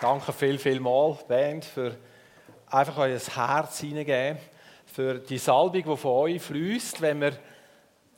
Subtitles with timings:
[0.00, 1.94] Danke viel, viel mal, Band, für
[2.70, 4.38] einfach euer Herz hineingeben,
[4.86, 7.32] für die Salbung, die von euch fließt, wenn wir,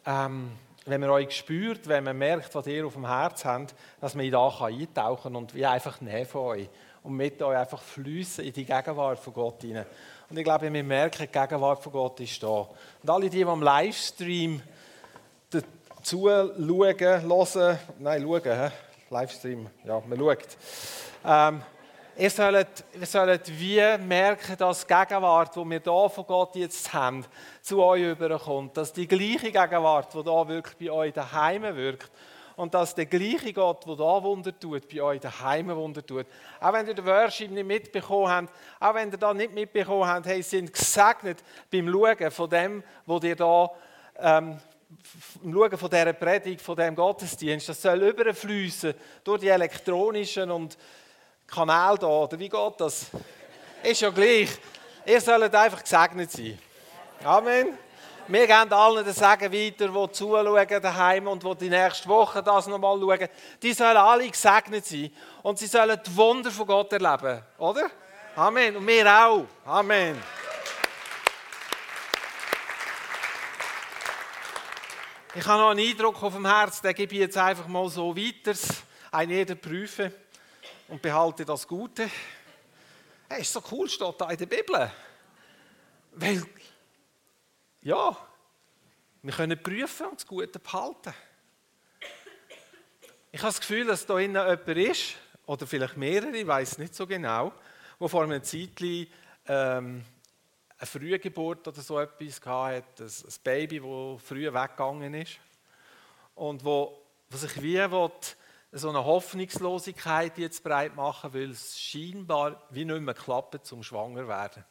[0.06, 0.52] ähm,
[0.86, 4.30] wenn man euch spürt, wenn man merkt, was ihr auf dem Herz habt, dass man
[4.30, 6.68] da eintauchen kann und wie einfach näher von euch
[7.02, 9.86] und mit euch einfach fließen in die Gegenwart von Gott hinein.
[10.30, 12.68] Und ich glaube, wir merken, die Gegenwart von Gott ist da.
[13.02, 14.62] Und alle die, die am Livestream
[16.00, 18.72] zuschauen, hören, nein, schauen,
[19.10, 20.56] Livestream, ja, man schaut.
[21.24, 21.62] Ähm,
[22.16, 26.92] ihr sollt, ihr sollt wie merken, dass die Gegenwart, die wir hier von Gott jetzt
[26.92, 27.24] haben,
[27.60, 28.76] zu euch überkommt.
[28.76, 32.10] Dass die gleiche Gegenwart, die hier wirklich bei euch daheim wirkt,
[32.56, 36.26] und dass der gleiche Gott, der da Wunder tut, bei euch daheim Wunder tut.
[36.60, 40.26] Auch wenn ihr den Worship nicht mitbekommen habt, auch wenn ihr da nicht mitbekommen habt,
[40.26, 43.70] hey, sind gesegnet beim Schauen von dem, wo ihr da
[44.18, 44.58] ähm,
[45.42, 50.76] im Schauen von dieser Predigt, von diesem Gottesdienst, das soll überfließen durch die elektronischen und
[51.46, 53.06] Kanäle da, oder wie geht das?
[53.82, 54.50] Ist ja gleich.
[55.04, 56.58] Ihr sollt einfach gesegnet sein.
[57.24, 57.76] Amen.
[58.28, 62.68] Wir geben allen den Segen weiter, die zuschauen daheim und die die nächste Woche das
[62.68, 63.28] nochmal schauen.
[63.60, 65.10] Die sollen alle gesegnet sein
[65.42, 67.90] und sie sollen die Wunder von Gott erleben, oder?
[68.36, 68.76] Amen.
[68.76, 69.44] Und wir auch.
[69.66, 70.22] Amen.
[75.34, 78.16] Ich habe noch einen Eindruck auf dem Herz, den gebe ich jetzt einfach mal so
[78.16, 78.56] weiter.
[79.10, 80.12] Ein jeder prüfe
[80.88, 82.10] und behalte das Gute.
[83.28, 84.90] Hey, ist so cool, steht da in der Bibel.
[86.12, 86.42] Weil,
[87.82, 88.16] ja,
[89.22, 91.14] wir können prüfen und das Gute behalten.
[93.30, 95.14] Ich habe das Gefühl, dass da innen jemand ist,
[95.46, 97.52] oder vielleicht mehrere, ich weiß nicht so genau,
[97.98, 99.06] wo vor einem Zeitchen
[99.46, 100.04] ähm,
[100.76, 105.38] eine Frühgeburt oder so etwas hatte, ein Baby, das früh weggegangen ist
[106.34, 106.98] und wo,
[107.30, 108.10] wo sich wie will,
[108.72, 114.26] so eine Hoffnungslosigkeit jetzt breit machen, weil es scheinbar wie nicht mehr klappt, zum schwanger
[114.26, 114.64] werden.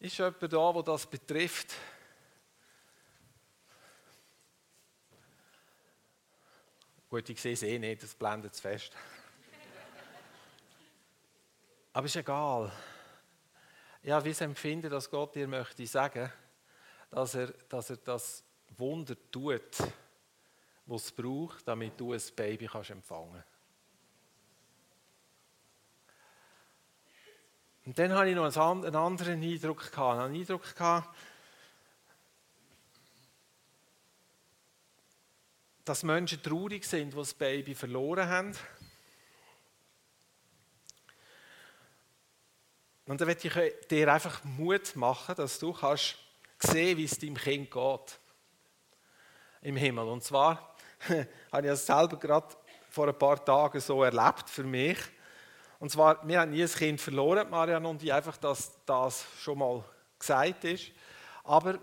[0.00, 1.74] Ist jemand da, wo das betrifft?
[7.08, 8.92] Gut, ich sehe es eh nicht, das blendet es fest.
[11.92, 12.72] Aber ist egal
[14.02, 16.30] ja, es empfinden, dass Gott dir möchte sagen,
[17.10, 18.44] dass er, dass er das
[18.76, 19.76] Wunder tut,
[20.86, 23.42] was es braucht, damit du ein Baby kannst empfangen
[27.84, 30.20] Und dann hatte ich noch einen anderen Eindruck gehabt.
[30.20, 30.74] Einen Eindruck
[35.84, 38.56] dass Menschen traurig sind, die das Baby verloren haben.
[43.06, 46.16] Und dann möchte ich dir einfach Mut machen, dass du kannst
[46.60, 48.18] sehen, wie es deinem Kind geht
[49.62, 50.06] im Himmel.
[50.06, 50.71] Und zwar
[51.52, 52.54] habe ich das selber gerade
[52.90, 54.98] vor ein paar Tagen so erlebt für mich.
[55.78, 59.58] Und zwar, wir haben nie ein Kind verloren, Marianne und ich, einfach, dass das schon
[59.58, 59.84] mal
[60.18, 60.92] gesagt ist.
[61.44, 61.78] Aber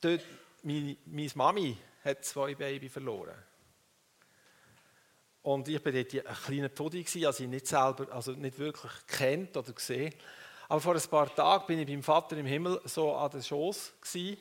[0.00, 0.22] dort,
[0.62, 3.34] meine, meine Mami hat zwei Babys verloren.
[5.42, 9.56] Und ich war dort ein kleiner Todi, also ich nicht selber, also nicht wirklich kennt
[9.56, 10.12] oder gesehen.
[10.68, 13.92] Aber vor ein paar Tagen bin ich beim Vater im Himmel so an der Schoß
[14.00, 14.36] gsi,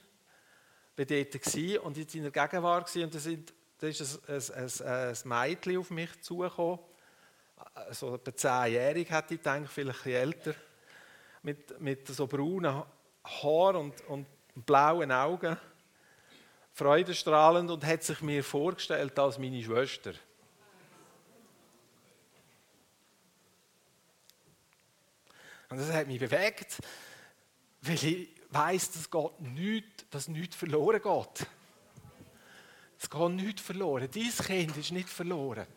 [0.96, 5.78] bin dort und in der Gegenwart und da, sind, da ist ein, ein, ein, Mädchen
[5.78, 6.80] auf mich zugekommen,
[7.92, 10.56] so etwa zehnjährig hätte ich gedacht, vielleicht älter,
[11.42, 12.84] mit, mit so braunen
[13.24, 15.58] Haaren und, und blauen Augen,
[16.74, 20.14] freudestrahlend und hat sich mir vorgestellt als meine Schwester.
[25.70, 26.78] Und das hat mich bewegt,
[27.82, 31.48] weil ich weiß, dass Gott nicht, dass nichts verloren geht.
[33.00, 34.10] Es geht nichts verloren.
[34.14, 35.68] Dein Kind ist nicht verloren.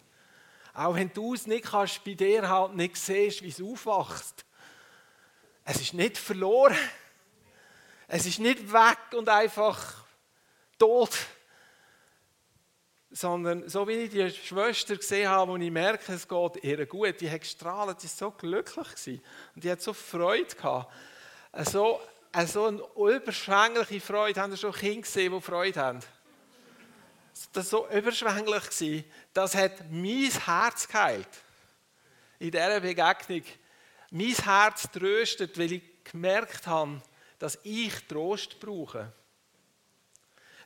[0.74, 4.44] Auch wenn du es nicht kannst, bei dir halt nicht siehst, wie es aufwachst.
[5.64, 6.76] Es ist nicht verloren.
[8.06, 10.04] Es ist nicht weg und einfach
[10.78, 11.10] tot
[13.10, 17.20] sondern so wie ich die Schwester gesehen habe, und ich merke, es geht ihr gut,
[17.20, 19.20] die hat gestrahlt, die war so glücklich
[19.54, 20.92] und die hat so Freude gehabt.
[21.64, 22.00] So,
[22.46, 26.00] so eine überschwängliche Freude, haben Sie schon Kinder gesehen, die Freude haben?
[27.52, 31.28] Das so überschwänglich, gewesen, das hat mein Herz geheilt.
[32.38, 33.42] In dieser Begegnung.
[34.10, 37.02] Mein Herz tröstet, weil ich gemerkt habe,
[37.38, 39.12] dass ich Trost brauche.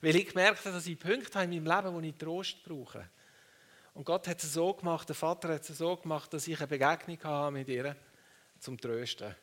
[0.01, 3.09] Weil ich gemerkt habe, dass ich Punkte habe in meinem Leben, wo ich Trost brauche.
[3.95, 6.67] Und Gott hat es so gemacht, der Vater hat es so gemacht, dass ich eine
[6.67, 7.97] Begegnung habe mit ihr
[8.59, 9.35] zum Trösten.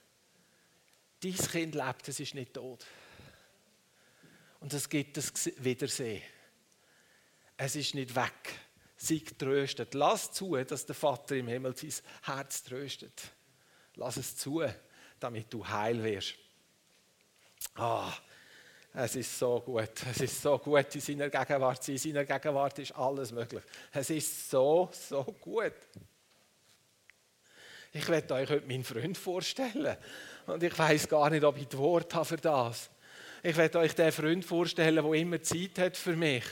[1.22, 2.86] Dein Kind lebt, es ist nicht tot.
[4.60, 6.24] Und es gibt das Wiedersehen.
[7.62, 8.58] Es ist nicht weg.
[8.96, 9.94] sei tröstet.
[9.94, 11.92] Lass zu, dass der Vater im Himmel sein
[12.24, 13.22] Herz tröstet.
[13.96, 14.64] Lass es zu,
[15.20, 16.36] damit du heil wirst.
[17.76, 18.14] Ah,
[18.94, 19.92] es ist so gut.
[20.10, 21.86] Es ist so gut in seiner Gegenwart.
[21.90, 23.64] In seiner Gegenwart ist alles möglich.
[23.92, 25.74] Es ist so, so gut.
[27.92, 29.98] Ich werde euch heute meinen Freund vorstellen.
[30.48, 32.90] Und ich weiß gar nicht, ob ich das Wort habe für das.
[33.44, 36.46] Ich werde euch den Freund vorstellen, der immer Zeit hat für mich.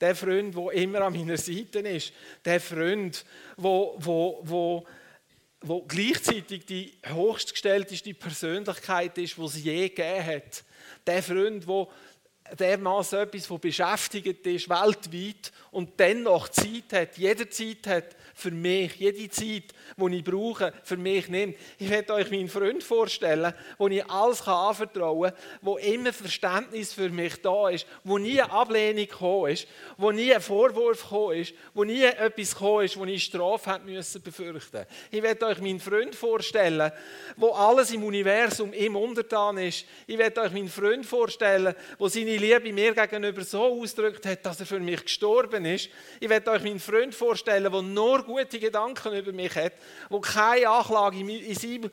[0.00, 2.12] Der Freund, der immer an meiner Seite ist.
[2.44, 3.24] Der Freund,
[3.56, 4.86] wo, wo, wo,
[5.60, 10.64] wo gleichzeitig die höchstgestellteste Persönlichkeit ist, die es je gegeben hat.
[11.06, 11.88] Der Freund, der
[12.58, 19.28] dermaßen etwas, wo beschäftigt ist, weltweit und dennoch Zeit hat, jederzeit hat, für mich, jede
[19.30, 21.56] Zeit, die ich brauche, für mich nimmt.
[21.76, 27.08] Ich werde euch meinen Freund vorstellen, wo ich alles anvertrauen kann, wo immer Verständnis für
[27.08, 29.66] mich da ist, wo nie eine Ablehnung gekommen ist,
[29.96, 33.84] wo nie ein Vorwurf gekommen ist, wo nie etwas gekommen ist, wo ich Strafe hätte
[33.84, 34.86] müssen befürchten.
[35.10, 36.92] Ich werde euch meinen Freund vorstellen,
[37.36, 39.84] wo alles im Universum ihm untertan ist.
[40.06, 44.60] Ich werde euch meinen Freund vorstellen, wo seine Liebe mir gegenüber so ausgedrückt hat, dass
[44.60, 45.90] er für mich gestorben ist.
[46.20, 49.74] Ich werde euch meinen Freund vorstellen, der nur gute Gedanken über mich hat,
[50.08, 51.90] wo keine Anklage in seinem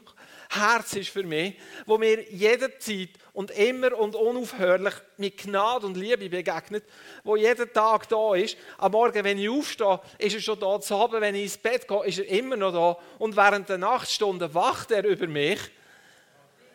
[0.50, 1.56] Herz ist für mich,
[1.86, 6.84] wo mir jederzeit und immer und unaufhörlich mit Gnade und Liebe begegnet,
[7.24, 8.58] wo jeden Tag da ist.
[8.78, 10.80] Am Morgen, wenn ich aufstehe, ist er schon da.
[10.80, 12.98] Zu Abend, wenn ich ins Bett gehe, ist er immer noch da.
[13.18, 15.60] Und während der Nachtstunden wacht er über mich.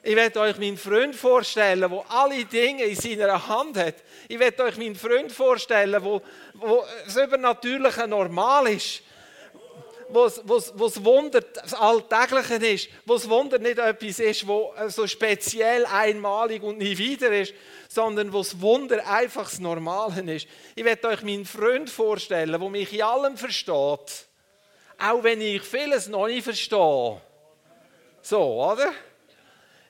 [0.02, 3.97] Ich werde euch meinen Freund vorstellen, der alle Dinge in seiner Hand hat.
[4.29, 6.23] Ich werde euch meinen Freund vorstellen, wo,
[6.55, 9.02] wo das Übernatürliche normal ist
[10.12, 10.43] was,
[10.75, 16.62] was Wunder das Alltägliche ist, wo das Wunder nicht etwas ist, wo so speziell einmalig
[16.62, 17.55] und nie wieder ist,
[17.88, 20.46] sondern wo das Wunder einfach das Normale ist.
[20.75, 24.26] Ich werde euch meinen Freund vorstellen, der mich in allem versteht,
[24.99, 27.20] auch wenn ich vieles noch nicht verstehe.
[28.23, 28.93] So, oder?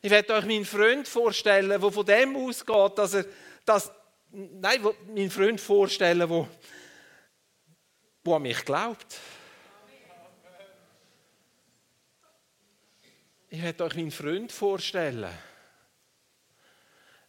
[0.02, 3.26] Ich werde euch meinen Freund vorstellen, der von dem ausgeht, dass er,
[3.66, 3.92] dass,
[4.30, 6.48] nein, meinen Freund vorstellen, der,
[8.24, 9.18] der an mich glaubt.
[13.50, 15.30] Ich werde euch meinen Freund vorstellen.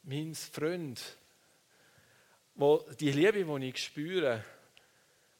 [0.03, 1.01] Mein Freund,
[2.55, 4.45] wo die Liebe, die ich spüre,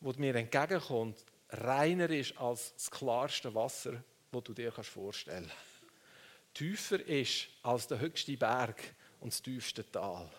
[0.01, 1.17] die mir entgegenkommt,
[1.49, 5.70] reiner ist als das klarste Wasser, das du dir vorstellen kannst.
[6.53, 8.81] Tiefer ist als der höchste Berg
[9.19, 10.29] und das tiefste Tal.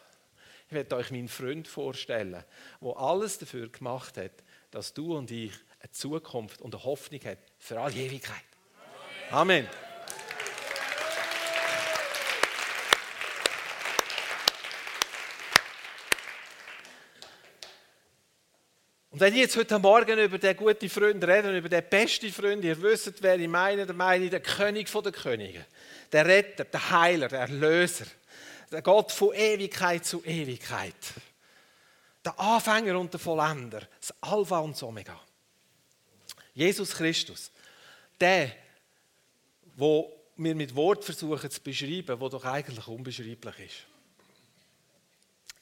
[0.67, 2.45] Ich werde euch meinen Freund vorstellen,
[2.81, 4.33] der alles dafür gemacht hat,
[4.71, 8.45] dass du und ich eine Zukunft und eine Hoffnung haben für alle Ewigkeit.
[9.31, 9.69] Amen.
[19.23, 22.83] Wenn ich jetzt heute Morgen über den guten Freund rede, über den besten Freund, ihr
[22.83, 25.65] wisst, wer ich meine, der meine ich der König der Könige,
[26.11, 28.07] der Retter, der Heiler, der Erlöser,
[28.73, 30.97] der Gott von Ewigkeit zu Ewigkeit,
[32.25, 35.21] der Anfänger und der Vollender, das Alpha und das Omega.
[36.53, 37.53] Jesus Christus,
[38.21, 38.51] der,
[39.77, 43.87] wo wir mit Wort versuchen zu beschreiben, wo doch eigentlich unbeschreiblich ist.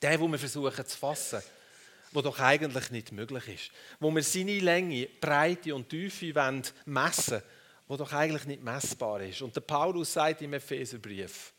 [0.01, 1.43] Der, wo wir versuchen zu fassen
[2.13, 3.71] wo doch eigentlich nicht möglich ist.
[4.01, 6.33] Wo wir seine Länge, Breite und Tiefe
[6.87, 7.43] messen wollen,
[7.87, 9.43] wo doch eigentlich nicht messbar ist.
[9.43, 11.53] Und der Paulus sagt im Epheserbrief,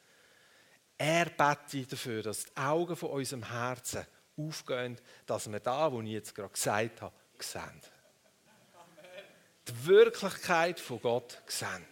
[0.97, 4.05] er betet dafür, dass die Augen von unserem Herzen
[4.37, 7.81] aufgehen, dass wir da, wo ich jetzt gerade gesagt habe, sehen.
[9.67, 11.85] Die Wirklichkeit von Gott sehen.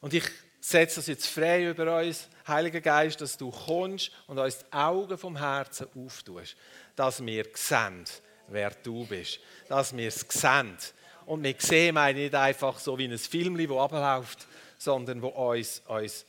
[0.00, 0.24] Und ich
[0.60, 5.16] setze das jetzt frei über uns, Heiliger Geist, dass du kommst und uns die Augen
[5.16, 6.56] vom Herzen auftust,
[6.94, 8.04] dass wir sehen,
[8.48, 10.76] wer du bist, dass wir es sehen.
[11.24, 15.80] Und wir sehen meine nicht einfach so wie ein Film, das abläuft, sondern wo uns,
[15.86, 16.26] uns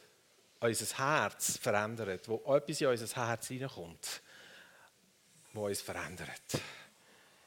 [0.59, 4.21] unser Herz verändert, wo etwas in unser Herz hineinkommt,
[5.53, 6.61] wo uns verändert.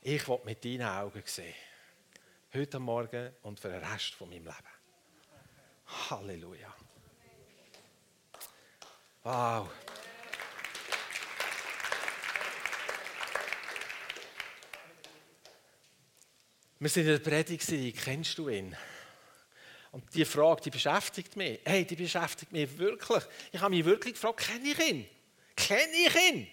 [0.02, 1.54] Ich will mit deinen Augen sehen.
[2.52, 4.75] Heute Morgen und für den Rest von meinem Leben.
[6.11, 6.75] Halleluja.
[9.25, 9.71] Wow.
[16.78, 18.76] Wir sind in der Predigtserie, kennst du ihn?
[19.93, 21.59] Und die Frage, die beschäftigt mich.
[21.64, 23.25] Hey, die beschäftigt mich wirklich.
[23.50, 25.09] Ich habe mich wirklich gefragt, kenne ich ihn?
[25.57, 26.47] Kenne ich ihn?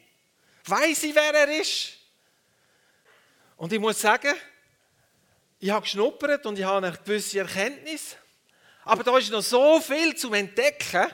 [0.63, 1.97] Weiß ich, wer er ist?
[3.57, 4.33] Und ich muss sagen,
[5.59, 8.15] ich habe geschnuppert und ich habe eine gewisse Erkenntnis.
[8.85, 11.11] Aber da ist noch so viel zum Entdecken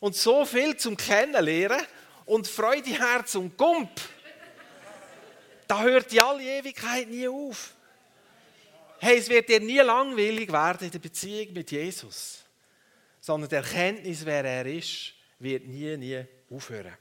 [0.00, 1.86] und so viel zum Kennenlernen
[2.26, 3.90] und Freude, Herz und Gump.
[5.68, 7.74] Da hört die alle Ewigkeit nie auf.
[8.98, 12.44] Hey, es wird dir nie langweilig werden in der Beziehung mit Jesus.
[13.20, 16.96] Sondern die Erkenntnis, wer er ist, wird nie, nie aufhören.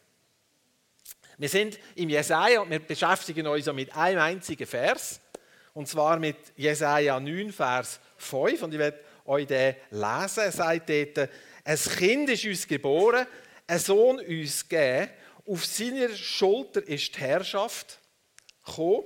[1.37, 5.21] Wir sind im Jesaja und wir beschäftigen uns mit einem einzigen Vers.
[5.73, 8.63] Und zwar mit Jesaja 9, Vers 5.
[8.63, 10.39] Und ich werde euch den lesen.
[10.39, 11.29] Er sagt dort,
[11.69, 13.27] ein Kind ist uns geboren,
[13.67, 15.11] ein Sohn uns gegeben.
[15.45, 17.99] Auf seiner Schulter ist die Herrschaft
[18.65, 19.03] gekommen.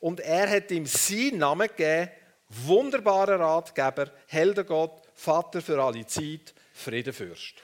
[0.00, 2.10] Und er hat ihm seinen Namen gegeben,
[2.48, 7.54] wunderbarer Ratgeber, Heldengott, Vater für alle Zeit, Friedenfürst.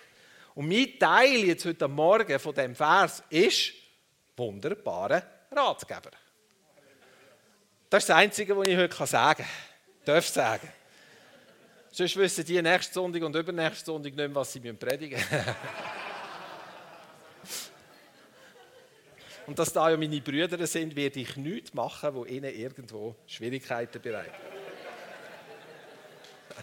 [0.55, 3.73] Und mein Teil jetzt heute Morgen von dem Vers ist
[4.37, 6.13] wunderbarer Ratgeber.
[7.91, 10.05] Das ist das Einzige, was ich heute sagen kann.
[10.05, 10.73] Darf sagen.
[11.93, 15.45] Sonst wissen die nächste Sonntag und übernächste Sonntag nicht mehr, was sie predigen müssen.
[19.47, 24.01] und dass da ja meine Brüder sind, werde ich nichts machen, wo ihnen irgendwo Schwierigkeiten
[24.01, 24.31] bereiten.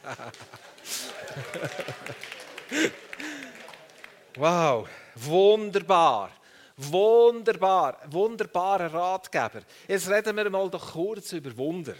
[4.35, 6.31] wow, wunderbar.
[6.79, 9.61] Wunderbar, wunderbarer Ratgeber.
[9.87, 11.95] Jetzt reden wir mal doch kurz über Wunder.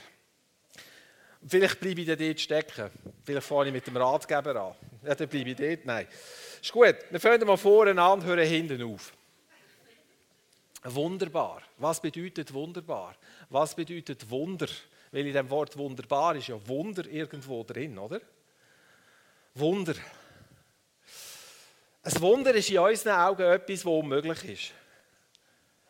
[1.47, 2.91] Vielleicht bleibe ich dort stecken.
[3.23, 4.75] Vielleicht fange ich mit dem Ratgeber an.
[5.05, 5.85] Ja, dann bleibe ich dort.
[5.85, 6.07] Nein.
[6.61, 6.95] Ist gut.
[7.09, 9.13] Wir fangen mal vorne an und hören hinten auf.
[10.83, 11.61] Wunderbar.
[11.77, 13.15] Was bedeutet wunderbar?
[13.49, 14.67] Was bedeutet Wunder?
[15.11, 18.19] Weil in dem Wort wunderbar ist ja Wunder irgendwo drin, oder?
[19.53, 19.95] Wunder.
[22.03, 24.73] Ein Wunder ist in unseren Augen etwas, das unmöglich ist.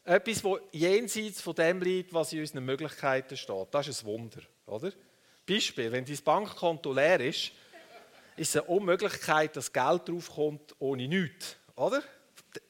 [0.03, 3.67] Etwas, das jenseits von dem liegt, was in unseren Möglichkeiten steht.
[3.71, 4.91] Das ist ein Wunder, oder?
[5.47, 7.51] Beispiel, wenn dein Bankkonto leer ist,
[8.35, 12.03] ist es eine Unmöglichkeit, dass Geld draufkommt ohne nichts, oder?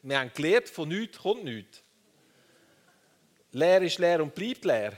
[0.01, 1.81] Wir haben gelernt, von nichts kommt nichts.
[3.51, 4.93] Leer ist leer und bleibt leer.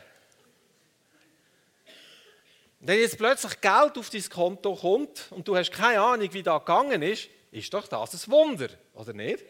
[2.82, 6.60] Wenn jetzt plötzlich Geld auf dein Konto kommt und du hast keine Ahnung, wie das
[6.60, 9.44] gegangen ist, ist doch das ein Wunder, oder nicht?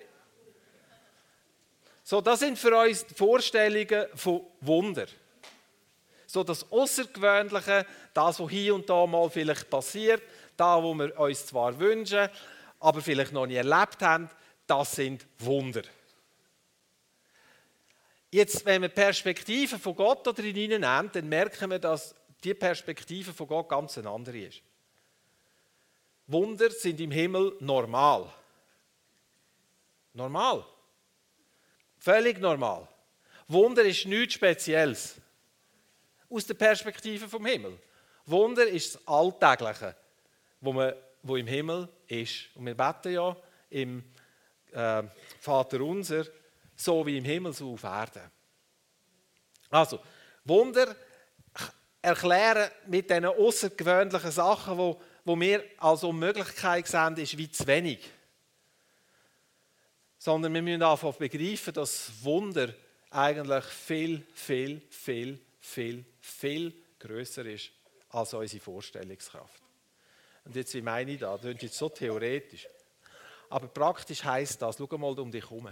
[2.04, 5.06] So, das sind für uns Vorstellungen von Wunder.
[6.30, 10.22] So das Außergewöhnliche, das, was hier und da mal vielleicht passiert,
[10.56, 12.30] da, wo wir uns zwar wünschen,
[12.80, 14.30] aber vielleicht noch nie erlebt haben,
[14.68, 15.82] das sind Wunder.
[18.30, 23.34] Jetzt, wenn wir Perspektive von Gott da drin nehmen, dann merken wir, dass die Perspektive
[23.34, 24.62] von Gott ganz eine andere ist.
[26.28, 28.32] Wunder sind im Himmel normal.
[30.14, 30.64] Normal.
[31.98, 32.88] Völlig normal.
[33.48, 35.16] Wunder ist nichts Spezielles.
[36.30, 37.78] Aus der Perspektive vom Himmel.
[38.26, 39.96] Wunder ist das Alltägliche,
[40.62, 40.94] wo, man,
[41.24, 42.50] wo im Himmel ist.
[42.56, 43.36] Und wir beten ja
[43.70, 44.04] im
[44.72, 45.04] äh,
[45.40, 46.26] Vater unser,
[46.76, 48.32] so wie im Himmel, so auf Erden.
[49.70, 50.00] Also,
[50.46, 50.96] Wunder
[52.02, 58.00] erklären mit diesen außergewöhnlichen Sachen, wo, wo wir als Unmöglichkeit sehen, ist wie zu wenig.
[60.18, 62.74] Sondern wir müssen einfach begreifen, dass Wunder
[63.10, 67.72] eigentlich viel, viel, viel, viel, viel größer ist
[68.10, 69.62] als unsere Vorstellungskraft.
[70.46, 71.42] Und jetzt, wie meine ich das?
[71.42, 72.68] Das ist jetzt so theoretisch.
[73.50, 75.70] Aber praktisch heisst das, schau mal um dich herum.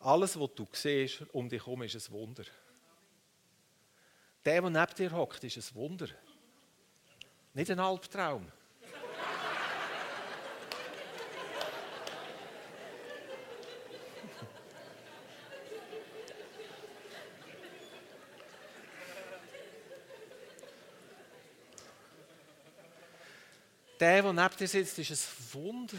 [0.00, 2.44] Alles, was du siehst um dich herum, ist ein Wunder.
[4.44, 6.08] Der, der neben dir hockt, ist ein Wunder.
[7.52, 8.50] Nicht ein Albtraum.
[24.00, 25.98] Der, der neben dir sitzt, ist ein Wunder.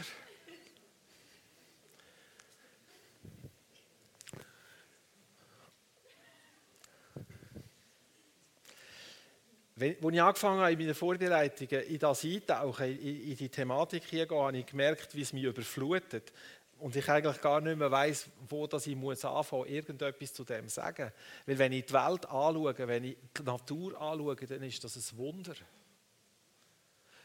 [9.80, 14.38] Als ich angefangen habe, in meinen Vorbereitungen in das eintauchen, in, die Thematik hier gehen,
[14.38, 16.34] habe ich gemerkt, wie es mich überflutet.
[16.80, 20.68] Und ich eigentlich gar nicht mehr weiss, wo das ich muss anfangen, irgendetwas zu dem
[20.70, 21.12] sagen.
[21.46, 25.18] Weil wenn ich die Welt anschaue, wenn ich die Natur anschaue, dann ist das ein
[25.18, 25.54] Wunder.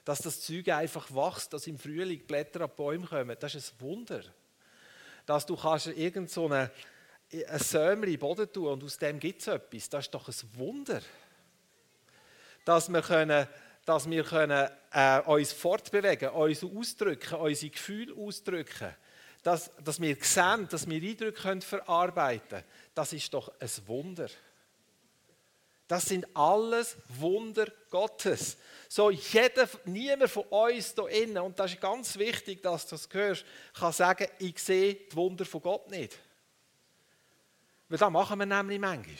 [0.06, 3.80] Dass das Zeug einfach wächst, dass im Frühling Blätter an Bäumen kommen, das ist ein
[3.82, 4.22] Wunder.
[5.26, 6.70] Dass du kannst irgend so eine,
[7.30, 10.26] ein Sämchen in den Boden tun und aus dem gibt es etwas, das ist doch
[10.26, 11.02] ein Wunder
[12.66, 13.46] dass wir, können,
[13.84, 18.94] dass wir können, äh, uns fortbewegen uns ausdrücken, unsere Gefühle ausdrücken.
[19.42, 22.64] Dass, dass wir sehen, dass wir Eindrücke verarbeiten können.
[22.92, 24.28] Das ist doch ein Wunder.
[25.88, 28.56] Das sind alles Wunder Gottes.
[28.88, 33.08] So jeder, niemand von uns hier innen, und das ist ganz wichtig, dass du das
[33.12, 36.18] hörst, kann sagen, ich sehe die Wunder von Gott nicht.
[37.88, 39.14] Weil das machen wir nämlich manchmal.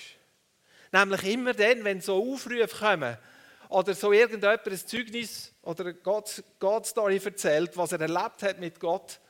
[0.92, 3.16] Nämlich immer dann, wenn so Aufrufe kommen
[3.68, 5.94] oder so irgendjemand ein Zeugnis oder eine
[6.58, 9.20] God-Story erzählt, was er erlebt hat mit Gott.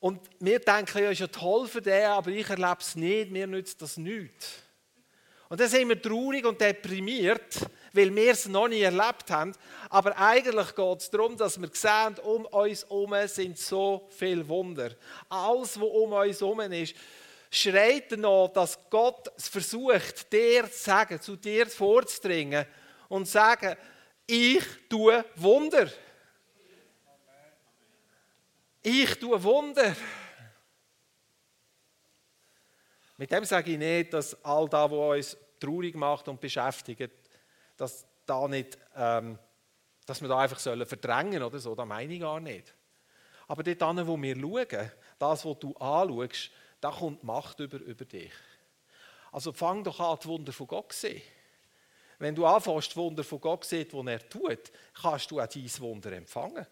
[0.00, 3.46] Und wir denken, ja, ist ja toll für den, aber ich erlebe es nicht, mir
[3.46, 4.62] nützt das nichts.
[5.48, 7.60] Und dann sind wir traurig und deprimiert,
[7.92, 9.54] weil wir es noch nie erlebt haben.
[9.88, 14.90] Aber eigentlich geht es darum, dass wir sehen, um uns herum sind so viele Wunder.
[15.28, 16.94] Alles, was um uns herum ist,
[17.50, 22.66] schreit danach, dass Gott versucht, dir zu sagen, zu dir vorzudringen
[23.08, 23.74] und zu sagen,
[24.26, 25.90] ich tue Wunder.
[28.82, 29.96] Ich tue Wunder.
[33.18, 37.12] Mit dem sage ich nicht, dass all das, was uns traurig macht und beschäftigt,
[37.76, 39.38] dass, da nicht, ähm,
[40.06, 42.72] dass wir da einfach sollen verdrängen oder so, das meine ich gar nicht.
[43.48, 48.32] Aber dort, wo wir schauen, das, was du anschaust, da kommt Macht über, über dich.
[49.32, 51.22] Also fang doch an, die Wunder von Gott zu sehen.
[52.20, 55.46] Wenn du anfängst, die Wunder von Gott zu sehen, die er tut, kannst du auch
[55.46, 56.66] dein Wunder empfangen.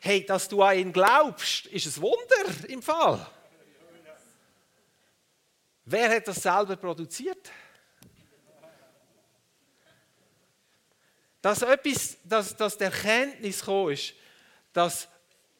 [0.00, 3.26] Hey, dass du an ihn glaubst, ist ein Wunder im Fall.
[5.84, 7.50] Wer hat das selber produziert?
[11.40, 14.14] Dass etwas, dass, dass die Erkenntnis gekommen ist,
[14.72, 15.08] dass,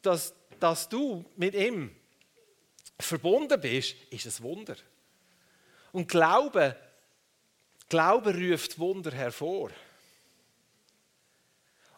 [0.00, 1.94] dass, dass du mit ihm
[3.00, 4.76] verbunden bist, ist ein Wunder.
[5.90, 6.76] Und Glaube,
[7.88, 9.70] Glaube ruft Wunder hervor.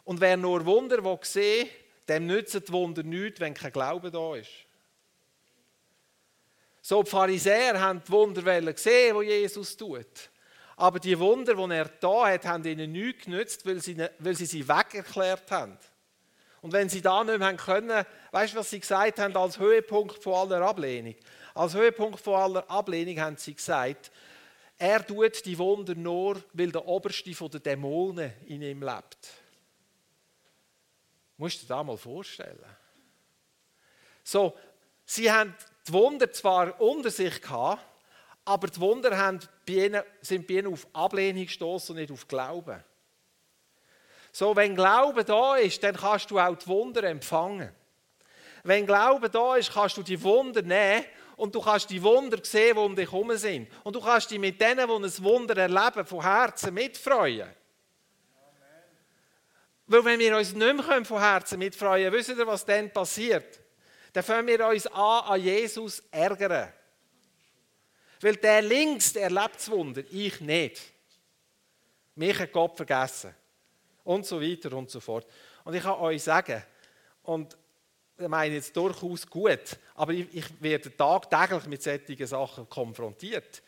[0.03, 1.71] Und wer nur Wunder sehen will,
[2.07, 4.64] dem nützt Wunder nichts, wenn kein Glaube da ist.
[6.87, 10.29] So, die Pharisäer haben die Wunder gesehen, die Jesus tut.
[10.75, 14.45] Aber die Wunder, die er da hat, haben ihnen nichts genützt, weil sie, weil sie
[14.45, 15.79] sie wegerklärt haben.
[16.61, 20.21] Und wenn sie da nicht mehr können, weißt du, was sie gesagt haben als Höhepunkt
[20.21, 21.15] von aller Ablehnung?
[21.55, 24.11] Als Höhepunkt von aller Ablehnung haben sie gesagt,
[24.77, 29.29] er tut die Wunder nur, weil der Oberste den Dämonen in ihm lebt.
[31.35, 32.63] Musst du dir das mal vorstellen.
[34.23, 34.55] So,
[35.03, 35.55] sie haben
[35.87, 37.81] die Wunder zwar unter sich gehabt,
[38.43, 42.27] aber die Wunder haben bei ihnen, sind bei ihnen auf Ablehnung gestoßen und nicht auf
[42.27, 42.83] Glauben.
[44.31, 47.71] So, wenn Glaube da ist, dann kannst du auch die Wunder empfangen.
[48.63, 51.05] Wenn Glaube da ist, kannst du die Wunder nehmen
[51.37, 53.69] und du kannst die Wunder sehen, die um dich herum sind.
[53.83, 57.49] Und du kannst dich mit denen, die ein Wunder erleben, von Herzen mitfreuen.
[59.87, 63.59] Weil wenn wir uns nicht mehr von Herzen mitfreuen können, wisst ihr, was dann passiert?
[64.15, 66.71] Dann fangen wir uns an, an Jesus ärgern.
[68.21, 70.81] Weil der links, der erlebt das Wunder, ich nicht.
[72.15, 73.35] Mich hat Gott vergessen.
[74.05, 75.29] Und so weiter und so fort.
[75.65, 76.63] Und ich kann euch sagen,
[77.23, 77.57] und
[78.17, 83.61] ich meine jetzt durchaus gut, aber ich, ich werde tagtäglich mit solchen Sachen konfrontiert.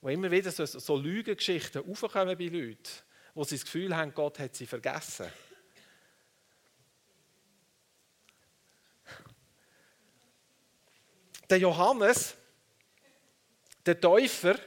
[0.00, 2.88] Wo immer wieder so, so Lügengeschichten aufkommen bei Leuten,
[3.34, 5.26] wo sie das Gefühl haben, Gott hat sie vergessen.
[11.50, 12.34] Der Johannes,
[13.86, 14.58] der Täufer,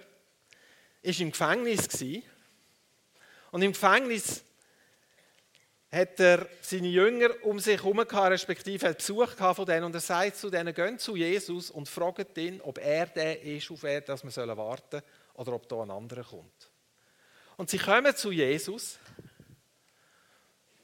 [1.02, 1.88] ist im Gefängnis
[3.52, 4.44] und im Gefängnis
[5.92, 10.00] hat er seine Jünger um sich herum gehabt, respektive hat Besuch von denen und er
[10.00, 14.02] sagt zu denen, geht zu Jesus und fragt ihn, ob er der ist, auf er,
[14.02, 16.72] dass wir warten sollen oder ob da ein anderer kommt.
[17.58, 19.00] Und sie kommen zu Jesus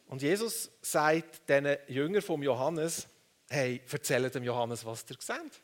[0.08, 3.08] und Jesus sagt den Jüngern vom Johannes,
[3.50, 5.62] hey, erzählt dem Johannes, was ihr seht.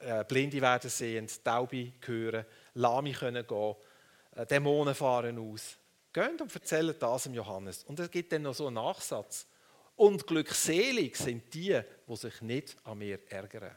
[0.00, 3.74] Äh, Blinde werden sehend, Taube hören, Lahme können gehen,
[4.36, 5.76] äh, Dämonen fahren aus.
[6.12, 7.84] Geht und erzählt das dem Johannes.
[7.84, 9.46] Und es gibt dann noch so einen Nachsatz.
[9.96, 13.74] Und glückselig sind die, die sich nicht an mir ärgern.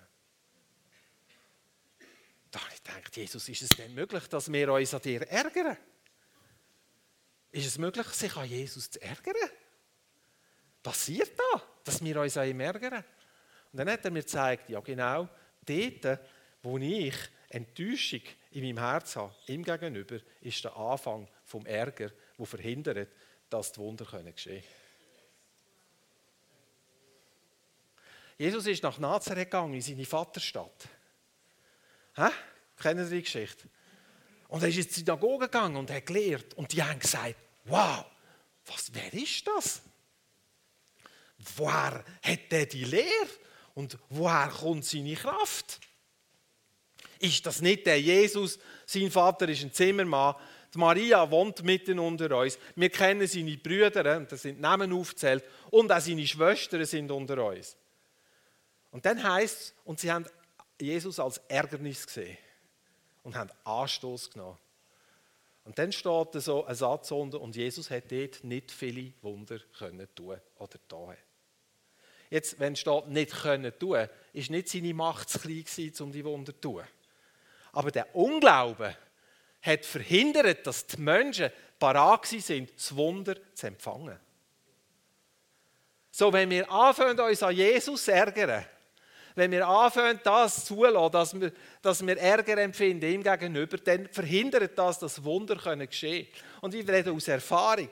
[2.51, 5.77] Da habe ich gedacht, Jesus, ist es denn möglich, dass wir uns an dir ärgern?
[7.51, 9.35] Ist es möglich, sich an Jesus zu ärgern?
[10.81, 13.03] Passiert da, dass wir uns an ihm ärgern?
[13.71, 15.27] Und dann hat er mir gezeigt, ja genau,
[15.67, 16.19] dort,
[16.63, 17.15] wo ich
[17.49, 23.09] Enttäuschung in meinem Herz habe, ihm gegenüber, ist der Anfang vom Ärger, der verhindert,
[23.49, 24.63] dass die Wunder geschehen können.
[28.37, 30.87] Jesus ist nach Nazareth gegangen, in seine Vaterstadt.
[32.15, 32.29] Hä?
[32.77, 33.67] Kennen Sie die Geschichte?
[34.47, 36.53] Und er ist in die Synagoge gegangen und hat gelehrt.
[36.53, 38.05] Und die haben gesagt: Wow,
[38.65, 39.81] was, wer ist das?
[41.55, 43.29] Woher hat der die Lehre?
[43.77, 45.79] Und woher kommt seine Kraft?
[47.19, 48.57] Ist das nicht der Jesus?
[48.87, 50.33] Sein Vater ist ein Zimmermann.
[50.73, 52.57] Die Maria wohnt mitten unter uns.
[52.75, 57.77] Wir kennen seine Brüder, das sind Namen aufgezählt, und auch seine Schwestern sind unter uns.
[58.89, 60.25] Und dann heißt es, und sie haben
[60.81, 62.39] Jesus als Ärgernis gesehen
[63.21, 64.57] und haben Anstoß genommen.
[65.65, 70.07] Und dann steht so ein Satz unter, und Jesus hat dort nicht viele Wunder können
[70.15, 71.15] tun oder tun.
[72.29, 76.25] Jetzt, wenn steht, nicht können tun, ist nicht seine Macht zu klein gewesen, um die
[76.25, 76.83] Wunder zu tun.
[77.71, 78.95] Aber der Unglaube
[79.61, 84.19] hat verhindert, dass die Menschen parat sind, das Wunder zu empfangen.
[86.11, 88.65] So, wenn wir anfangen, uns an Jesus zu ärgern,
[89.35, 91.51] wenn wir anfangen, das zulassen, dass wir,
[91.83, 96.61] dass wir Ärger empfinden ihm gegenüber, dann verhindert das, dass Wunder geschehen können.
[96.61, 97.87] Und ich rede aus Erfahrung.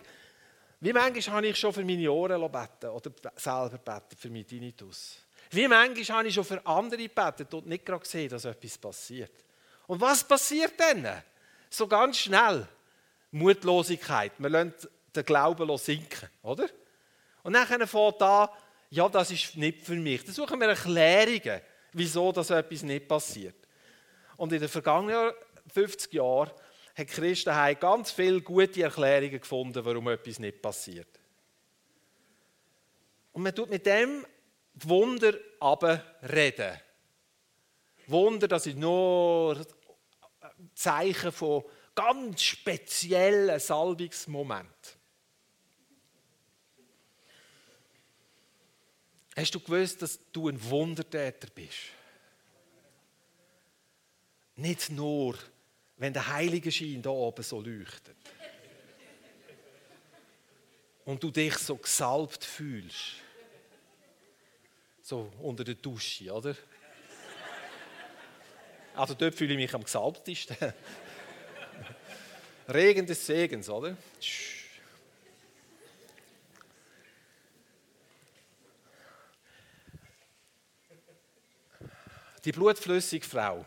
[0.86, 5.18] Wie manchmal habe ich schon für meine Ohren beten oder selber beten für meinen Tinnitus.
[5.50, 9.32] Wie manchmal habe ich schon für andere gebeten und nicht gerade gesehen, dass etwas passiert.
[9.88, 11.24] Und was passiert dann?
[11.72, 12.68] So ganz schnell.
[13.32, 14.34] Mutlosigkeit.
[14.38, 14.76] Wir lassen
[15.16, 16.70] den Glauben sinken, oder?
[17.42, 18.50] Und dann fängt an,
[18.92, 20.24] ja, das ist nicht für mich.
[20.24, 21.62] Dann suchen wir Erklärungen,
[21.94, 23.56] wieso das etwas nicht passiert.
[24.38, 25.32] Und in den vergangenen
[25.74, 26.52] 50 Jahren
[26.96, 31.20] hat Christen ganz viele gute Erklärungen gefunden, warum etwas nicht passiert.
[33.34, 34.26] Und man tut mit dem
[34.76, 36.80] Wunder aber reden.
[38.08, 39.66] Wunder, das ist nur
[40.74, 44.72] Zeichen von ganz speziellen Salbungsmomenten.
[49.36, 51.90] Hast du gewusst, dass du ein Wundertäter bist?
[54.56, 55.36] Nicht nur,
[55.98, 58.16] wenn der heilige Schein da oben so leuchtet.
[61.06, 63.16] Und du dich so gesalbt fühlst.
[65.02, 66.56] So unter der Dusche, oder?
[68.96, 70.56] Also dort fühle ich mich am gesalbtesten.
[72.68, 73.96] Regen des Segens, oder?
[82.44, 83.66] Die blutflüssige Frau.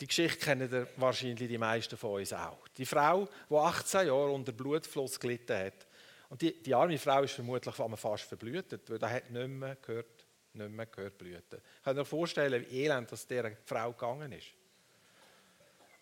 [0.00, 2.68] Die Geschichte kennen wahrscheinlich die meisten von uns auch.
[2.76, 5.86] Die Frau, die 18 Jahre unter Blutfluss gelitten hat.
[6.28, 10.26] Und die, die arme Frau ist vermutlich fast verblühtet, weil er hat nicht mehr gehört,
[10.52, 11.60] nicht mehr gehört blüten.
[11.78, 14.48] Ich kann mir vorstellen, wie elend das dieser Frau gegangen ist.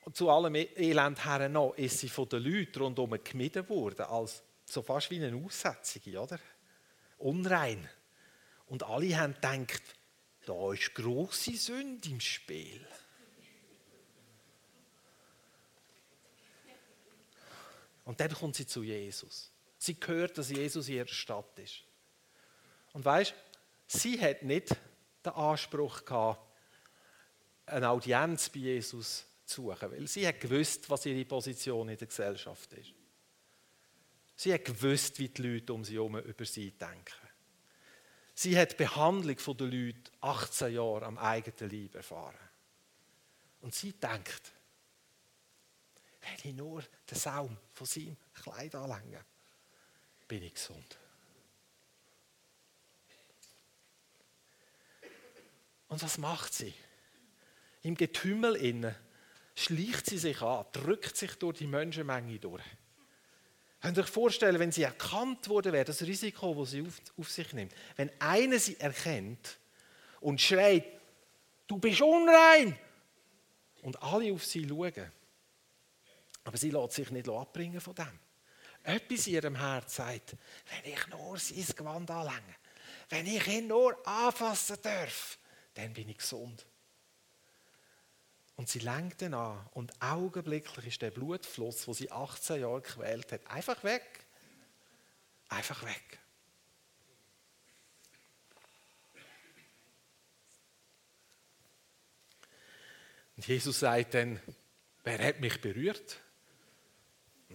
[0.04, 4.42] Und zu allem Elend her noch ist sie von den Leuten rundherum gemieden worden, als
[4.66, 6.38] so fast wie eine Aussetzung, oder?
[7.18, 7.88] Unrein.
[8.66, 9.82] Und alle haben gedacht,
[10.44, 12.86] da ist große Sünde im Spiel.
[18.04, 19.50] Und dann kommt sie zu Jesus.
[19.78, 21.82] Sie hört, dass Jesus in ihrer Stadt ist.
[22.92, 23.34] Und weißt,
[23.86, 24.68] sie hat nicht
[25.24, 26.40] den Anspruch gehabt,
[27.66, 32.06] eine Audienz bei Jesus zu suchen, weil sie hat gewusst, was ihre Position in der
[32.06, 32.92] Gesellschaft ist.
[34.36, 37.28] Sie hat gewusst, wie die Leute um sie herum über sie denken.
[38.34, 42.38] Sie hat die Behandlung der Leute 18 Jahre am eigenen Leib erfahren.
[43.60, 44.52] Und sie denkt,
[46.24, 49.24] wenn ich nur den Saum von seinem Kleid anlänge,
[50.26, 50.98] bin ich gesund.
[55.88, 56.74] Und was macht sie?
[57.82, 58.94] Im Getümmel innen
[59.54, 62.64] schleicht sie sich an, drückt sich durch die Menschenmenge durch.
[63.80, 67.30] Könnt ihr euch vorstellen, wenn sie erkannt worden wäre, das Risiko, das sie auf, auf
[67.30, 69.58] sich nimmt, wenn einer sie erkennt
[70.20, 70.84] und schreit,
[71.66, 72.78] du bist unrein,
[73.84, 75.12] und alle auf sie schauen,
[76.44, 78.20] aber sie lässt sich nicht abbringen von dem.
[78.82, 80.36] Etwas in ihrem Herz sagt,
[80.70, 82.54] wenn ich nur sein Gewand anlänge,
[83.08, 85.38] wenn ich ihn nur anfassen darf,
[85.74, 86.66] dann bin ich gesund.
[88.56, 93.32] Und sie lenkt ihn an und augenblicklich ist der Blutfluss, wo sie 18 Jahre gequält
[93.32, 94.26] hat, einfach weg.
[95.48, 96.18] Einfach weg.
[103.36, 104.40] Und Jesus sagt dann,
[105.02, 106.20] wer hat mich berührt?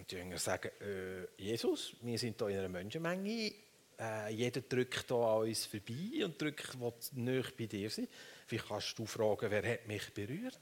[0.00, 3.52] Und die Jünger sagen, äh, Jesus, wir sind hier in einer Menschenmenge,
[3.98, 8.08] äh, jeder drückt hier an uns vorbei und drückt, will nicht bei dir sein.
[8.48, 10.58] Wie kannst du fragen, wer hat mich berührt?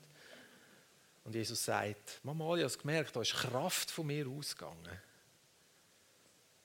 [1.22, 5.00] Und Jesus sagt, Mama, ich habe gemerkt, da ist Kraft von mir ausgegangen.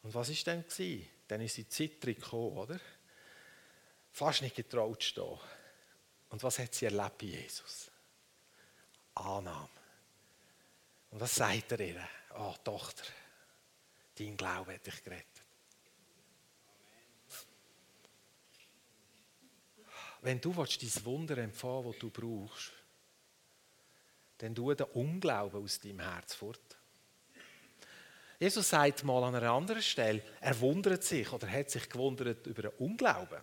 [0.02, 1.08] Und was ist denn gewesen?
[1.28, 2.80] Dann ist sie zittrig gekommen, oder?
[4.12, 5.40] Fast nicht getraut zu stehen.
[6.30, 7.92] Und was hat sie erlebt bei Jesus?
[9.14, 9.83] Annahme.
[11.14, 12.10] Und was sagt er ihr?
[12.40, 13.04] Oh, Tochter,
[14.18, 15.44] dein Glaube hat dich gerettet.
[20.22, 22.72] Wenn du dein Wunder empfangen willst, das du brauchst,
[24.40, 26.78] dann tu den Unglauben aus deinem Herz fort.
[28.40, 32.64] Jesus sagt mal an einer anderen Stelle, er wundert sich oder hat sich gewundert über
[32.64, 33.40] den Unglauben.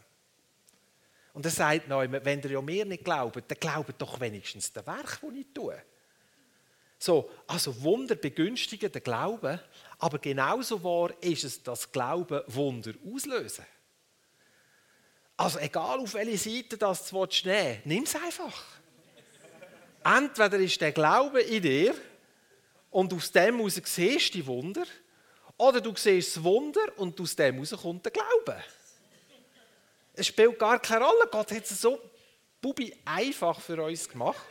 [1.34, 4.84] Und er sagt noch, wenn ihr ja mir nicht glaubt, dann glaubt doch wenigstens das
[4.84, 5.80] Werk, das ich tue.
[7.02, 9.58] So, also Wunder begünstigen den Glauben,
[9.98, 13.64] aber genauso wahr ist es, dass Glauben Wunder auslösen.
[15.34, 18.62] Also egal auf welche Seite das du nehmen nimm es einfach.
[20.04, 21.94] Entweder ist der Glaube in dir
[22.90, 24.84] und aus dem heraus siehst du die Wunder,
[25.56, 28.62] oder du siehst das Wunder und aus dem heraus kommt der Glaube.
[30.12, 31.28] Es spielt gar keine Rolle.
[31.30, 31.98] Gott hat es so
[32.60, 34.44] bubi einfach für uns gemacht.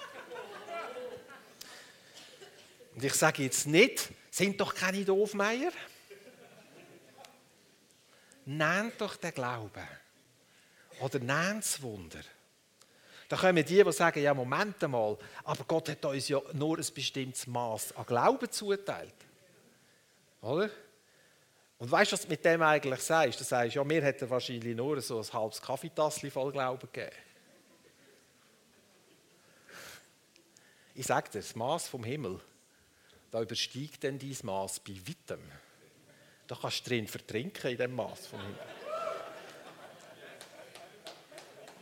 [2.99, 5.71] Und ich sage jetzt nicht, sind doch keine Doofmeier.
[8.43, 9.87] Nehmt doch den Glauben.
[10.99, 12.19] Oder nehmt das Wunder.
[13.29, 16.85] Da kommen die, die sagen, ja, Moment mal, aber Gott hat uns ja nur ein
[16.93, 19.15] bestimmtes Maß an Glauben zuteilt.
[20.41, 20.69] Oder?
[21.77, 23.39] Und weißt du, was du mit dem eigentlich sagst?
[23.39, 27.15] Du sagst, ja, mir hätte wahrscheinlich nur so ein halbes Kaffeetassel voll Glauben gegeben.
[30.95, 32.41] Ich sage dir, das Maß vom Himmel
[33.31, 35.41] da übersteigt denn dein Maß bei weitem.
[36.47, 38.59] Da kannst du drin vertrinken in dem Maß von Himmel.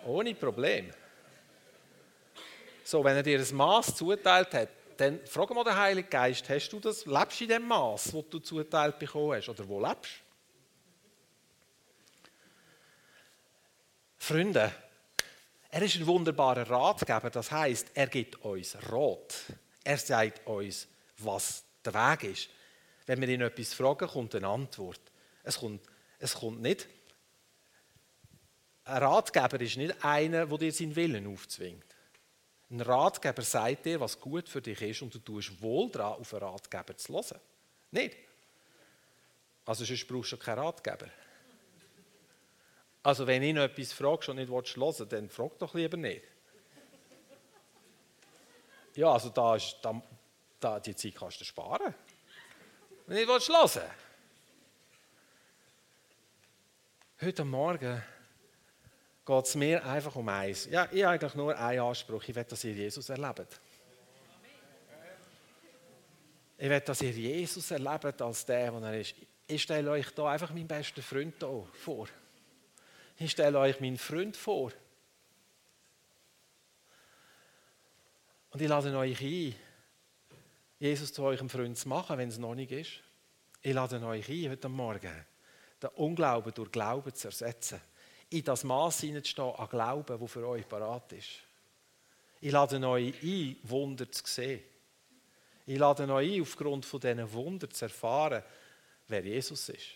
[0.05, 0.91] Ohne Problem.
[2.83, 6.69] So, wenn er dir ein Maß zuteilt hat, dann frag mal den Heiligen Geist, hast
[6.69, 10.13] du das, lebst du in dem Maß, wo du zuteilt bekommen hast, oder wo lebst?
[14.17, 14.73] Freunde,
[15.69, 19.35] er ist ein wunderbarer Ratgeber, das heißt, er gibt uns Rat.
[19.83, 22.49] Er sagt uns, was der Weg ist.
[23.05, 25.01] Wenn wir ihn etwas fragen, kommt eine Antwort.
[25.43, 25.81] Es kommt,
[26.19, 26.87] es kommt nicht.
[28.83, 31.85] Ein Ratgeber ist nicht einer, der dir seinen Willen aufzwingt.
[32.69, 36.33] Ein Ratgeber sagt dir, was gut für dich ist und du tust wohl daran, auf
[36.33, 37.39] einen Ratgeber zu hören.
[37.91, 38.17] Nicht?
[39.65, 41.07] Also sonst brauchst du keinen Ratgeber.
[43.03, 46.23] Also wenn noch etwas fragst und nicht hören willst, dann frag doch lieber nicht.
[48.95, 50.01] Ja, also da, ist, da,
[50.59, 51.93] da, die Zeit kannst du sparen.
[53.05, 53.91] Wenn du nicht hören
[57.19, 58.03] Heute Morgen
[59.25, 60.65] geht es mir einfach um eins.
[60.65, 62.23] Ja, ich habe eigentlich nur einen Anspruch.
[62.27, 63.59] Ich will, dass ihr Jesus erlebt.
[66.57, 69.15] Ich will, dass ihr Jesus erlebt als der, der er ist.
[69.47, 71.35] Ich stelle euch da einfach meinen besten Freund
[71.73, 72.07] vor.
[73.17, 74.71] Ich stelle euch meinen Freund vor.
[78.51, 79.55] Und ich lade euch ein,
[80.79, 82.91] Jesus zu eurem Freund zu machen, wenn es noch nicht ist.
[83.61, 85.25] Ich lade euch ein, heute Morgen
[85.81, 87.81] den Unglauben durch Glauben zu ersetzen.
[88.29, 91.29] In das Maß hineinzustehen an Glauben, das für euch parat ist.
[92.39, 94.61] Ich lade euch ein, Wunder zu sehen.
[95.65, 98.43] Ich lade euch ein, aufgrund von diesen Wunder zu erfahren,
[99.07, 99.87] wer Jesus ist.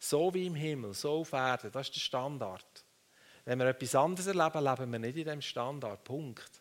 [0.00, 2.84] So wie im Himmel, so auf Erden, das ist der Standard.
[3.44, 6.04] Wenn wir etwas anderes erleben, leben wir nicht in diesem Standard.
[6.04, 6.60] Punkt.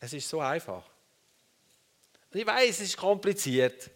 [0.00, 0.84] Es ist so einfach.
[2.32, 3.90] Ich weiß, es ist kompliziert.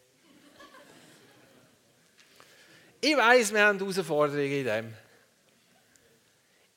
[3.00, 4.94] Ich weiß, wir haben Herausforderungen in dem.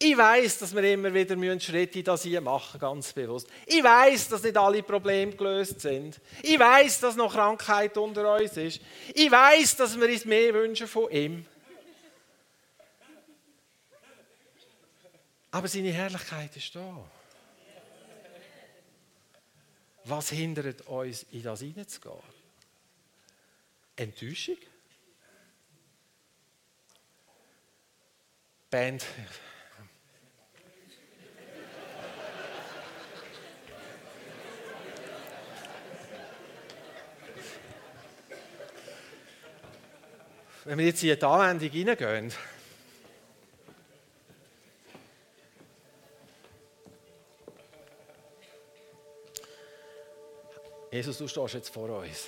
[0.03, 3.47] Ich weiß, dass wir immer wieder Schritte in das hier machen, ganz bewusst.
[3.67, 6.19] Ich weiß, dass nicht alle Probleme gelöst sind.
[6.41, 8.81] Ich weiß, dass noch Krankheit unter uns ist.
[9.13, 11.45] Ich weiß, dass wir uns mehr wünschen von ihm.
[15.51, 17.05] Aber seine Herrlichkeit ist da.
[20.05, 22.23] Was hindert uns, in das hineinzugehen?
[23.95, 24.57] Enttäuschung?
[28.69, 29.05] Band.
[40.63, 42.31] Wenn wir jetzt in die Anwendung hineingehen,
[50.91, 52.27] Jesus, du stehst jetzt vor uns.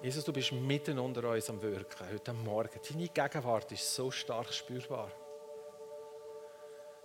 [0.00, 2.78] Jesus, du bist mitten unter uns am Wirken, heute Morgen.
[2.88, 5.10] Deine Gegenwart ist so stark spürbar.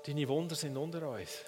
[0.06, 1.44] Deine Wunder sind unter uns.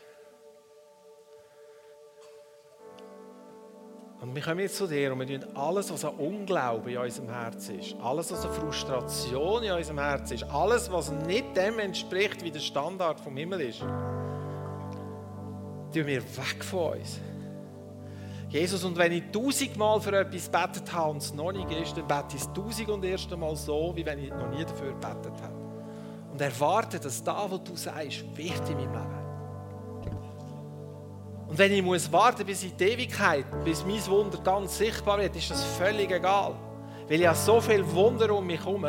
[4.20, 7.30] Und wir kommen jetzt zu dir und wir tun alles, was an Unglauben in unserem
[7.30, 12.44] Herz ist, alles, was an Frustration in unserem Herz ist, alles, was nicht dem entspricht,
[12.44, 13.92] wie der Standard vom Himmel ist, tun
[16.08, 17.20] wir weg von uns.
[18.54, 22.08] Jesus, und wenn ich tausendmal für etwas betet habe und es noch nicht ist, dann
[22.08, 25.42] bete ich es tausend und erst einmal so, wie wenn ich noch nie dafür betet
[25.42, 25.56] habe.
[26.32, 29.24] Und erwarte, dass da, wo du sagst, wird in meinem Leben.
[31.48, 35.36] Und wenn ich muss warten bis in die Ewigkeit, bis mein Wunder ganz sichtbar wird,
[35.36, 36.54] ist das völlig egal.
[37.10, 38.86] Weil ich habe so viel Wunder um mich herum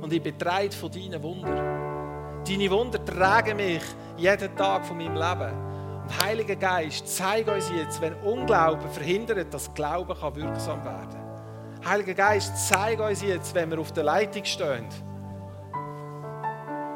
[0.00, 2.44] und ich getragen von deinen Wundern.
[2.46, 3.82] Deine Wunder tragen mich
[4.16, 5.67] jeden Tag von meinem Leben.
[6.20, 11.88] Heiliger Geist, zeig uns jetzt, wenn Unglauben verhindert, dass Glauben kann wirksam werden kann.
[11.90, 14.88] Heiliger Geist, zeig uns jetzt, wenn wir auf der Leitung stehen,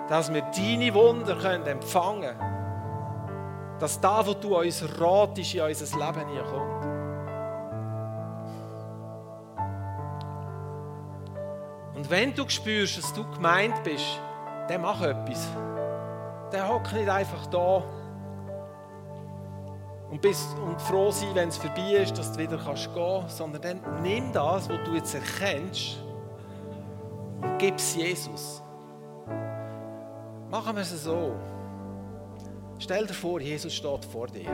[0.09, 3.79] dass wir deine Wunder können empfangen können.
[3.79, 6.85] Dass da, wo du uns ratest, in unser Leben kommt.
[11.97, 14.21] Und wenn du spürst, dass du gemeint bist,
[14.69, 15.49] dann mach etwas.
[16.51, 17.83] Dann hock nicht einfach da
[20.13, 23.37] und, bist, und froh sein, wenn es vorbei ist, dass du wieder kannst gehen kannst,
[23.39, 25.97] sondern dann nimm das, was du jetzt erkennst
[27.41, 28.63] und gib es Jesus.
[30.51, 31.35] Machen wir es so.
[32.79, 34.51] Stell dir vor, Jesus steht vor dir.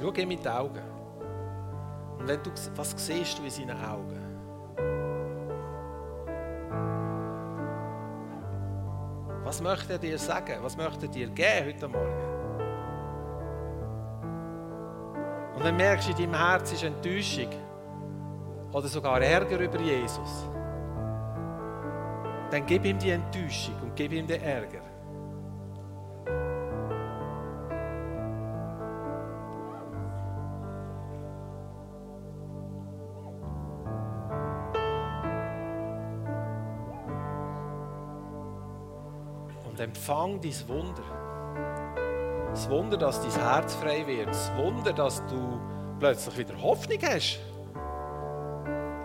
[0.00, 0.82] Schau ihm mit den Augen.
[2.20, 4.28] Und wenn du, was siehst du in seinen Augen?
[9.42, 10.62] Was möchte er dir sagen?
[10.62, 12.37] Was möchte er dir geben heute Morgen?
[15.58, 17.48] Und wenn du merkst, in deinem Herz ist Enttäuschung
[18.72, 20.48] oder sogar Ärger über Jesus,
[22.52, 24.82] dann gib ihm die Enttäuschung und gib ihm den Ärger.
[39.68, 41.27] Und empfang dein Wunder.
[42.58, 44.30] Das Wunder, dass dein Herz frei wird.
[44.30, 45.60] Das Wunder, dass du
[46.00, 47.38] plötzlich wieder Hoffnung hast.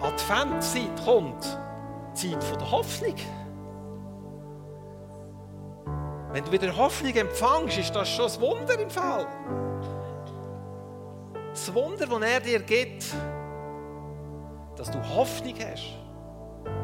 [0.02, 1.44] Adventzeit kommt.
[2.16, 3.14] Zeit der Hoffnung.
[6.32, 9.28] Wenn du wieder Hoffnung empfängst, ist das schon ein Wunder im Fall.
[11.52, 13.06] Das Wunder, das er dir gibt,
[14.78, 15.94] dass du Hoffnung hast,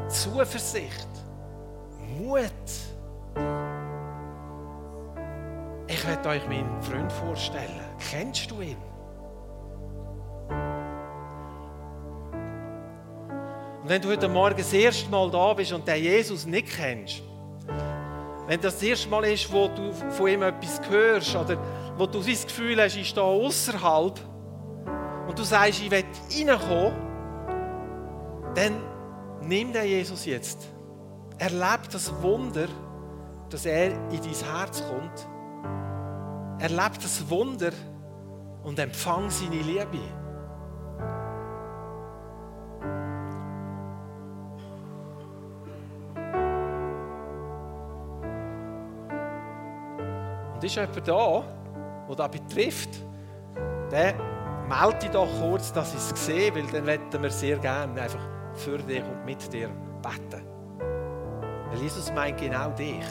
[0.08, 1.08] Zuversicht,
[2.16, 2.44] Mut.
[6.20, 7.80] Ich werde euch meinen Freund vorstellen.
[8.10, 8.76] Kennst du ihn?
[13.84, 17.22] wenn du heute Morgen das erste Mal da bist und den Jesus nicht kennst,
[18.46, 21.58] wenn das das erste Mal ist, wo du von ihm etwas hörst oder
[21.96, 24.20] wo du das Gefühl hast, ich stehe außerhalb
[25.26, 26.04] und du sagst, ich will
[26.38, 26.94] reinkommen,
[28.54, 28.80] dann
[29.40, 30.68] nimm den Jesus jetzt.
[31.38, 32.68] Erlebe das Wunder,
[33.48, 35.26] dass er in dein Herz kommt.
[36.60, 37.72] Erlebe das Wunder
[38.64, 39.98] und empfang seine Liebe.
[50.54, 51.44] Und ist jemand da,
[52.06, 52.90] der das betrifft,
[53.90, 54.14] der
[54.68, 58.28] melde dich doch kurz, dass ich es sehe, weil dann möchten wir sehr gerne einfach
[58.52, 59.70] für dich und mit dir
[60.02, 60.44] beten.
[61.70, 63.06] Weil Jesus meint genau dich.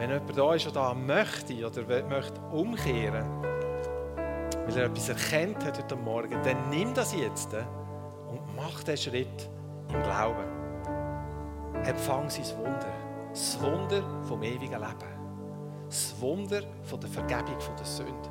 [0.00, 3.26] Wenn jemand da ist, der möchte oder möchte umkehren,
[4.64, 9.50] weil er etwas erkennt hat heute Morgen, dann nimm das jetzt und mach den Schritt
[9.92, 10.46] im Glauben.
[11.84, 12.90] Empfang sein Wunder.
[13.28, 15.84] Das Wunder vom ewigen Leben.
[15.86, 18.30] Das Wunder von der Vergebung der Sünde.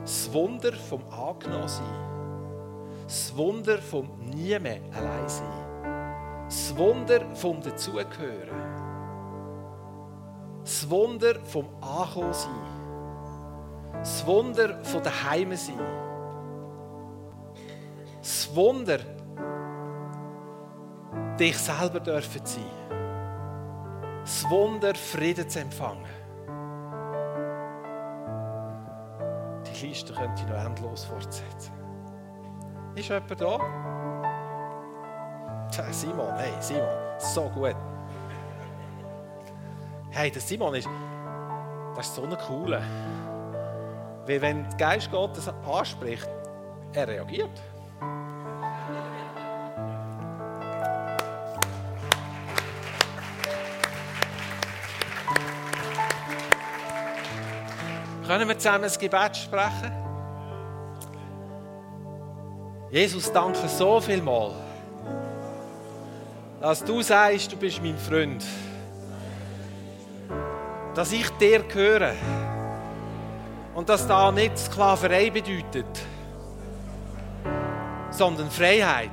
[0.00, 1.84] Das Wunder vom Angenommensein.
[3.04, 6.46] Das Wunder vom Nie mehr allein sein.
[6.46, 8.91] Das Wunder vom Dazugehören.
[10.82, 12.50] Das Wunder vom Ankommensein.
[13.92, 15.78] Das Wunder von daheim sein.
[18.20, 18.98] Das Wunder,
[21.38, 22.64] dich selber dürfen sein.
[24.22, 26.04] Das Wunder, Frieden zu empfangen.
[29.64, 31.72] die Liste könnte ich noch endlos fortsetzen.
[32.96, 33.58] Ist jemand da?
[35.92, 37.76] Simon, hey, Simon, so gut.
[40.14, 40.86] Hey, der Simon ist,
[41.96, 42.82] das ist so eine coole.
[44.26, 46.28] Weil wenn der Geist Gottes anspricht,
[46.92, 47.48] er reagiert.
[58.26, 59.92] Können wir zusammen ein Gebet sprechen?
[62.90, 64.52] Jesus, danke so viel mal,
[66.60, 68.44] dass du sagst, du bist mein Freund.
[70.94, 72.14] Dass ich dir gehöre.
[73.74, 75.86] Und dass da nicht Sklaverei bedeutet,
[78.10, 79.10] sondern Freiheit.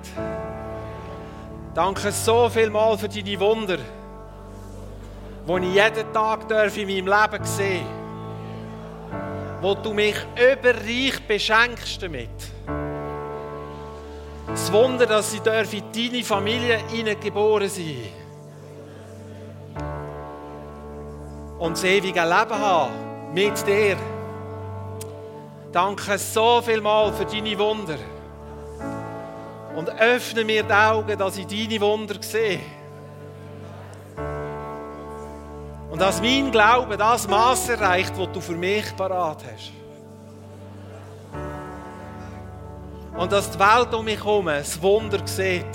[1.73, 3.77] Danke so viel mal für deine Wunder,
[5.47, 7.99] die ich jeden Tag in meinem Leben sehen darf
[9.61, 12.29] wo du mich überreich beschenkst damit.
[14.47, 18.07] Das Wunder, dass sie in deine Familie hineingeboren sein
[21.59, 23.97] Und das ewige Leben haben mit dir.
[25.73, 27.97] Danke so viel mal für deine Wunder.
[29.75, 32.61] Und öffne mir die Augen, dass ich deine Wunder sehe.
[35.91, 39.71] Und dass mein Glaube das Maß erreicht, das du für mich parat hast.
[43.17, 45.65] Und dass die Welt um mich herum ein Wunder sieht.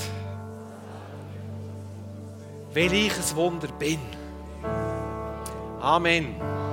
[2.72, 4.23] Weil ich ein Wunder bin.
[5.84, 6.63] Amen.